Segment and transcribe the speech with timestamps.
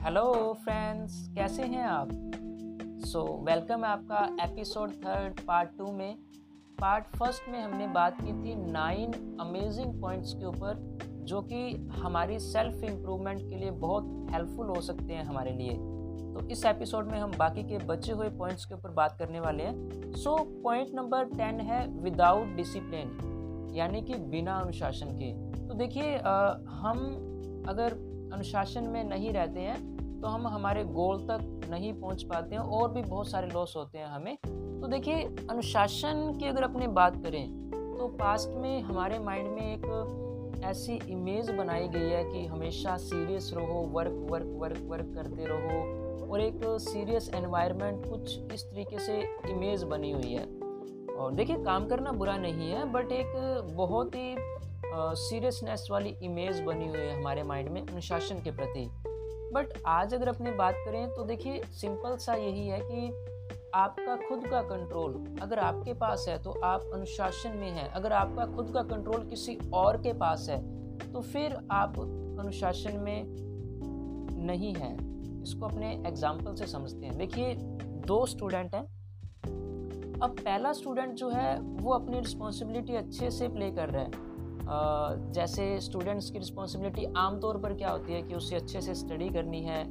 [0.00, 2.08] Hello friends कैसे हैं आप?
[2.12, 6.16] सो so, वेलकम आपका एपिसोड थर्ड पार्ट टू में।
[6.80, 12.38] पार्ट फ़र्स्ट में हमने बात की थी नाइन अमेजिंग पॉइंट्स के ऊपर जो कि हमारी
[12.38, 17.18] सेल्फ इम्प्रूवमेंट के लिए बहुत हेल्पफुल हो सकते हैं हमारे लिए। तो इस एपिसोड में
[17.18, 21.24] हम बाकी के बचे हुए पॉइंट्स के ऊपर बात करने वाले हैं। सो पॉइंट नंबर
[21.24, 25.32] टेन है विदाउट डिसिप्लिन यानी कि बिना अनुशासन के।
[25.68, 26.16] तो देखिए
[26.80, 27.06] हम
[27.68, 32.62] अगर अनुशासन में नहीं रहते हैं तो हम हमारे गोल तक नहीं पहुँच पाते हैं
[32.62, 37.22] और भी बहुत सारे लॉस होते हैं हमें। तो देखिए, अनुशासन की अगर अपनी बात
[37.22, 42.96] करें तो पास्ट में हमारे माइंड में एक ऐसी इमेज बनाई गई है कि हमेशा
[42.98, 48.98] सीरियस रहो वर्क वर्क वर्क वर्क करते रहो और एक सीरियस एनवायरनमेंट कुछ इस तरीके
[48.98, 50.44] से इमेज बनी हुई है।
[51.16, 53.32] और देखिए, काम करना बुरा नहीं है बट एक
[53.76, 54.34] बहुत ही
[54.94, 58.90] सीरियसनेस वाली इमेज बनी हुई है हमारे माइंड में, अनुशासन के प्रति।
[59.52, 63.12] बट आज अगर अपने बात करें तो देखिए सिंपल सा यही है कि
[63.74, 68.46] आपका खुद का कंट्रोल अगर आपके पास है तो आप अनुशासन में हैं। अगर आपका
[68.46, 70.58] खुद का कंट्रोल किसी और के पास है
[71.12, 73.24] तो फिर आप अनुशासन में
[74.46, 77.54] नहीं हैं। इसको अपने एग्ज़ाम्पल से समझते हैं। देखिए,
[78.06, 78.82] दो स्टूडेंट हैं।
[80.20, 84.29] अब पहला स्टूडेंट जो है, वो अपनी रिस्पॉन्सिबिलिटी अच्छे से प्ले कर रहा है।
[85.34, 89.62] जैसे स्टूडेंट्स की रिस्पॉन्सिबिलिटी आमतौर पर क्या होती है कि उसे अच्छे से स्टडी करनी
[89.62, 89.82] है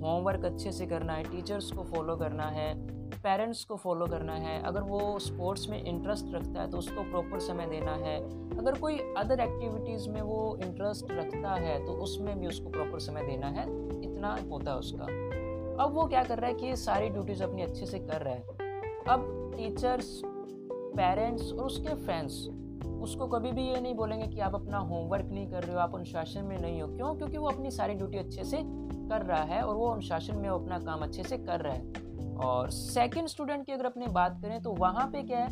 [0.00, 2.74] होमवर्क अच्छे से करना है टीचर्स को फॉलो करना है
[3.14, 7.40] पेरेंट्स को फॉलो करना है, अगर वो स्पोर्ट्स में इंटरेस्ट रखता है तो उसको प्रॉपर
[7.40, 8.16] समय देना है,
[8.58, 13.26] अगर कोई अदर एक्टिविटीज़ में वो इंटरेस्ट रखता है तो उसमें भी उसको प्रॉपर समय
[13.26, 13.64] देना है,
[14.02, 15.04] इतना होता है उसका।
[15.84, 18.40] अब वो क्या कर रहा है कि सारी ड्यूटीज़ अपनी अच्छे से कर रहा है।
[19.08, 22.46] अब टीचर्स पेरेंट्स और उसके फ्रेंड्स
[22.82, 25.94] उसको कभी भी ये नहीं बोलेंगे कि आप अपना होमवर्क नहीं कर रहे हो, आप
[25.94, 27.14] अनुशासन में नहीं हो। क्यों?
[27.14, 28.62] क्योंकि वो अपनी सारी ड्यूटी अच्छे से
[29.08, 31.92] कर रहा है और वो अनुशासन में अपना काम अच्छे से कर रहा है।
[32.36, 35.48] और सेकंड स्टूडेंट की अगर अपनी बात करें तो वहाँ पे क्या है?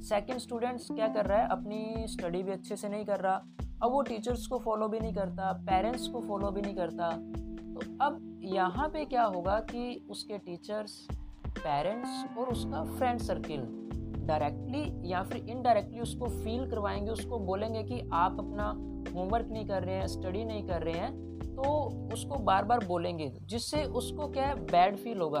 [0.00, 1.48] सेकंड स्टूडेंट्स क्या कर रहा है?
[1.48, 3.34] अपनी स्टडी भी अच्छे से नहीं कर रहा।
[3.82, 8.04] अब वो टीचर्स को फॉलो भी नहीं करता पेरेंट्स को फॉलो भी नहीं करता। तो
[8.04, 11.06] अब यहाँ पे क्या होगा कि उसके टीचर्स
[11.58, 13.85] पेरेंट्स और उसका फ्रेंड सर्किल
[14.26, 18.68] डायरेक्टली या फिर इनडायरेक्टली उसको फील करवाएँगे, उसको बोलेंगे कि आप अपना
[19.14, 21.14] होमवर्क नहीं कर रहे हैं स्टडी नहीं कर रहे हैं
[21.56, 21.62] तो
[22.12, 25.40] उसको बार बार बोलेंगे, जिससे उसको क्या है बैड फील होगा।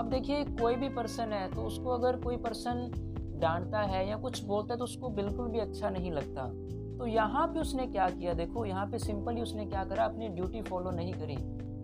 [0.00, 2.90] अब देखिए, कोई भी पर्सन है तो उसको अगर कोई पर्सन
[3.40, 6.44] डांटता है या कुछ बोलता है तो उसको बिल्कुल भी अच्छा नहीं लगता।
[6.98, 10.62] तो यहाँ पे उसने क्या किया, देखो, यहाँ पे सिंपली उसने क्या करा, अपनी ड्यूटी
[10.62, 11.36] फॉलो नहीं करी।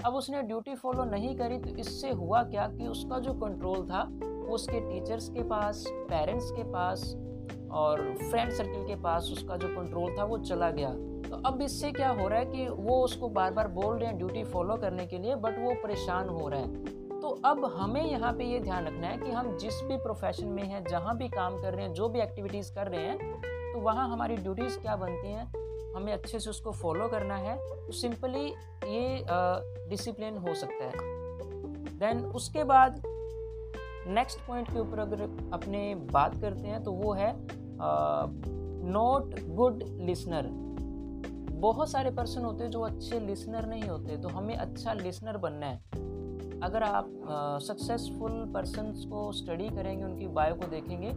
[0.04, 4.02] अब उसने ड्यूटी फॉलो नहीं करी तो इससे हुआ क्या कि उसका जो कंट्रोल था
[4.48, 7.14] उसके टीचर्स के पास पेरेंट्स के पास
[7.70, 10.90] और फ्रेंड सर्किल के पास उसका जो कंट्रोल था वो चला गया।
[11.30, 14.18] तो अब इससे क्या हो रहा है कि वो उसको बार बार बोल रहे हैं
[14.18, 18.32] ड्यूटी फॉलो करने के लिए बट वो परेशान हो रहा है। तो अब हमें यहाँ
[18.32, 21.60] पे ये ध्यान रखना है कि हम जिस भी प्रोफेशन में हैं, जहाँ भी काम
[21.62, 25.32] कर रहे हैं, जो भी एक्टिविटीज़ कर रहे हैं तो वहाँ हमारी ड्यूटीज़ क्या बनती
[25.32, 25.46] हैं?
[25.96, 28.46] हमें अच्छे से उसको फॉलो करना है। तो सिंपली
[28.86, 29.24] ये
[29.88, 30.92] डिसिप्लिन हो सकता है।
[31.98, 33.02] देन उसके बाद
[34.06, 35.22] नेक्स्ट पॉइंट के ऊपर अगर
[35.52, 37.32] अपने बात करते हैं तो वो है
[38.86, 40.48] नोट गुड लिसनर
[41.60, 45.66] बहुत सारे पर्सन होते हैं जो अच्छे लिसनर नहीं होते तो हमें अच्छा लिसनर बनना
[45.66, 45.76] है।
[46.60, 47.08] अगर आप
[47.62, 51.08] सक्सेसफुल पर्सनस को स्टडी करेंगे, उनकी बायो को देखेंगे,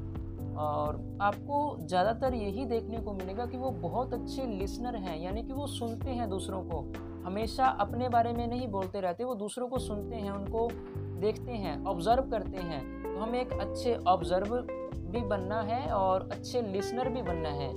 [0.58, 5.54] और आपको ज़्यादातर यही देखने को मिलेगा कि वो बहुत अच्छे लिसनर हैं, यानी कि
[5.54, 6.80] वो सुनते हैं दूसरों को।
[7.26, 10.68] हमेशा अपने बारे में नहीं बोलते रहते, वो दूसरों को सुनते हैं, उनको
[11.20, 14.56] देखते हैं ऑब्ज़र्व करते हैं तो हमें एक अच्छे ऑब्ज़र्व
[15.12, 17.70] भी बनना है और अच्छे लिसनर भी बनना है।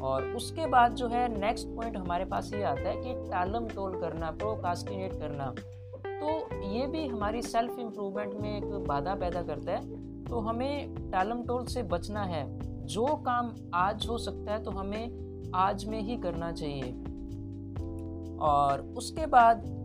[0.00, 4.00] और उसके बाद जो है नेक्स्ट पॉइंट हमारे पास ये आता है कि टालम टोल
[4.00, 5.54] करना प्रोकास्टिनेट करना।
[6.06, 11.42] तो ये भी हमारी सेल्फ इम्प्रूवमेंट में एक बाधा पैदा करता है। तो हमें टालम
[11.42, 12.44] टोल से बचना है।
[12.86, 16.92] जो काम आज हो सकता है तो हमें आज में ही करना चाहिए।
[18.40, 19.81] और उसके बाद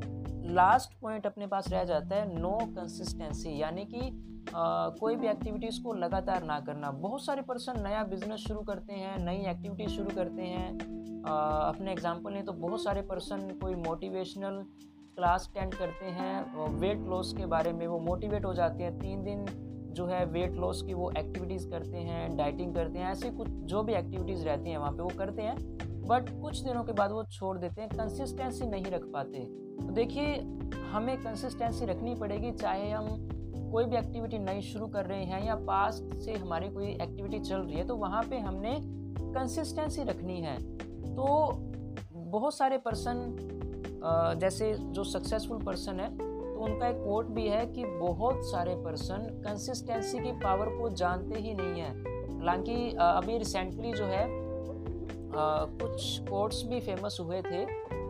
[0.50, 4.00] लास्ट पॉइंट अपने पास रह जाता है नो कंसिस्टेंसी यानी कि
[4.48, 8.94] आ, कोई भी एक्टिविटीज़ को लगातार ना करना। बहुत सारे पर्सन नया बिज़नेस शुरू करते
[8.94, 11.34] हैं नई एक्टिविटीज़ शुरू करते हैं। आ,
[11.70, 14.64] अपने एग्जांपल लें तो बहुत सारे पर्सन कोई मोटिवेशनल
[15.18, 19.24] क्लास अटेंड करते हैं वेट लॉस के बारे में वो मोटिवेट हो जाते हैं। तीन
[19.24, 19.46] दिन
[19.94, 23.84] जो है वेट लॉस की वो एक्टिविटीज़ करते हैं डाइटिंग करते हैं ऐसी कुछ जो
[23.84, 25.56] भी एक्टिविटीज़ रहती हैं वहाँ पे वो करते हैं।
[26.08, 29.40] बट कुछ दिनों के बाद वो छोड़ देते हैं कंसिस्टेंसी नहीं रख पाते।
[29.78, 30.36] तो देखिए,
[30.92, 33.08] हमें कंसिस्टेंसी रखनी पड़ेगी, चाहे हम
[33.72, 37.58] कोई भी एक्टिविटी नई शुरू कर रहे हैं या पास्ट से हमारी कोई एक्टिविटी चल
[37.58, 38.78] रही है तो वहाँ पे हमने
[39.34, 40.58] कंसिस्टेंसी रखनी है।
[41.16, 41.26] तो
[42.14, 43.36] बहुत सारे पर्सन
[44.40, 49.28] जैसे जो सक्सेसफुल पर्सन है तो उनका एक कोट भी है कि बहुत सारे पर्सन
[49.46, 51.90] कंसिस्टेंसी की पावर को जानते ही नहीं है।
[52.38, 54.26] हालाँकि अभी रिसेंटली जो है
[55.34, 57.64] कुछ कोट्स भी फ़ेमस हुए थे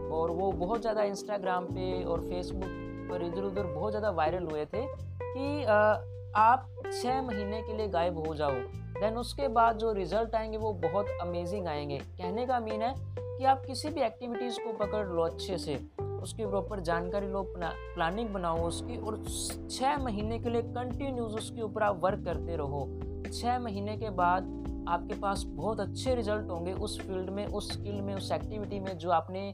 [0.10, 2.70] और वो बहुत ज़्यादा इंस्टाग्राम पे और फेसबुक
[3.10, 5.98] पर इधर उधर बहुत ज़्यादा वायरल हुए थे कि आ,
[6.36, 8.52] आप छः महीने के लिए गायब हो जाओ।
[9.00, 13.46] देन उसके बाद जो रिज़ल्ट आएँगे वो बहुत अमेजिंग आएँगे। कहने का मीन है कि
[13.46, 15.76] आप किसी भी एक्टिविटीज़ को पकड़ लो अच्छे से।
[16.24, 19.24] उसकी प्रॉपर जानकारी लो प्लानिंग बनाओ उसकी और
[19.70, 22.88] छः महीने के लिए कंटिन्यूस उसके ऊपर आप वर्क करते रहो।
[23.32, 24.44] छः महीने के बाद
[24.88, 28.98] आपके पास बहुत अच्छे रिज़ल्ट होंगे उस फ़ील्ड में उस स्किल में उस एक्टिविटी में
[28.98, 29.54] जो आपने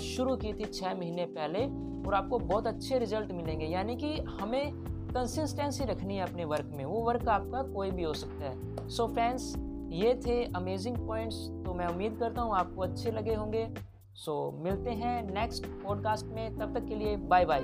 [0.00, 1.64] शुरू की थी छः महीने पहले
[2.08, 4.72] और आपको बहुत अच्छे रिज़ल्ट मिलेंगे। यानी कि हमें
[5.14, 9.06] कंसिस्टेंसी रखनी है अपने वर्क में। वो वर्क आपका कोई भी हो सकता है। सो
[9.06, 9.54] so फ्रेंड्स
[9.92, 11.36] ये थे अमेजिंग पॉइंट्स
[11.66, 13.68] तो मैं उम्मीद करता हूँ आपको अच्छे लगे होंगे।
[14.14, 17.60] सो so, मिलते हैं नेक्स्ट पॉडकास्ट में। तब तक के लिए बाय बाय